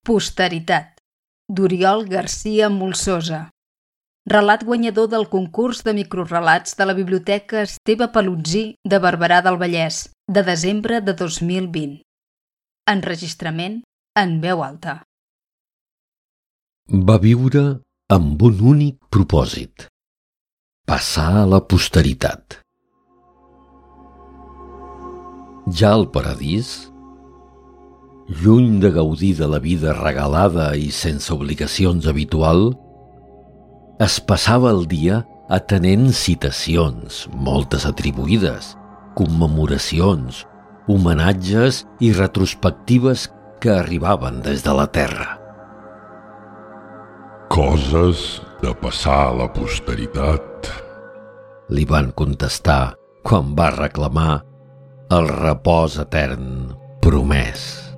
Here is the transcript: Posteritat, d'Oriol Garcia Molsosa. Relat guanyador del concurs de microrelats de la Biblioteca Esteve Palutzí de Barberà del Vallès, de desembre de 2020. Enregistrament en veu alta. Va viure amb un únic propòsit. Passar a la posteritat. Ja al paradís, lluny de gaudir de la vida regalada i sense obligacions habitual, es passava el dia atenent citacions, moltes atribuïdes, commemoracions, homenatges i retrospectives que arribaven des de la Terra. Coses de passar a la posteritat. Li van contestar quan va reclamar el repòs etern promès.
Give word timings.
Posteritat, 0.00 0.96
d'Oriol 1.52 2.06
Garcia 2.08 2.70
Molsosa. 2.72 3.50
Relat 4.32 4.62
guanyador 4.64 5.10
del 5.12 5.26
concurs 5.28 5.82
de 5.84 5.92
microrelats 5.92 6.72
de 6.78 6.86
la 6.88 6.94
Biblioteca 6.96 7.60
Esteve 7.66 8.08
Palutzí 8.14 8.62
de 8.80 9.00
Barberà 9.04 9.42
del 9.44 9.58
Vallès, 9.60 9.98
de 10.24 10.42
desembre 10.46 11.02
de 11.04 11.12
2020. 11.12 12.00
Enregistrament 12.88 13.76
en 14.16 14.32
veu 14.40 14.62
alta. 14.64 15.02
Va 16.88 17.18
viure 17.20 17.64
amb 18.08 18.40
un 18.48 18.64
únic 18.72 18.96
propòsit. 19.12 19.84
Passar 20.88 21.42
a 21.42 21.46
la 21.46 21.60
posteritat. 21.60 22.62
Ja 25.68 25.92
al 25.92 26.08
paradís, 26.08 26.88
lluny 28.30 28.78
de 28.80 28.90
gaudir 28.94 29.34
de 29.36 29.48
la 29.50 29.58
vida 29.58 29.92
regalada 29.96 30.70
i 30.78 30.90
sense 30.94 31.32
obligacions 31.34 32.06
habitual, 32.06 32.70
es 34.00 34.20
passava 34.22 34.70
el 34.70 34.86
dia 34.88 35.24
atenent 35.50 36.12
citacions, 36.14 37.26
moltes 37.34 37.84
atribuïdes, 37.88 38.76
commemoracions, 39.18 40.44
homenatges 40.88 41.82
i 42.00 42.12
retrospectives 42.14 43.26
que 43.60 43.74
arribaven 43.74 44.40
des 44.46 44.62
de 44.64 44.74
la 44.78 44.86
Terra. 44.86 45.36
Coses 47.50 48.40
de 48.62 48.70
passar 48.78 49.18
a 49.26 49.36
la 49.42 49.50
posteritat. 49.52 50.70
Li 51.74 51.84
van 51.84 52.14
contestar 52.14 52.94
quan 53.26 53.52
va 53.58 53.72
reclamar 53.74 54.40
el 55.10 55.28
repòs 55.34 55.98
etern 55.98 56.76
promès. 57.02 57.89